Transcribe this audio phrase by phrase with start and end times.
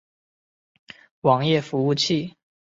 [1.21, 2.33] 网页服务器。